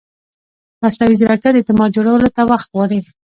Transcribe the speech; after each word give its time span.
مصنوعي 0.83 1.15
ځیرکتیا 1.19 1.49
د 1.53 1.57
اعتماد 1.59 1.89
جوړولو 1.97 2.27
ته 2.35 2.41
وخت 2.51 2.67
غواړي. 2.73 2.99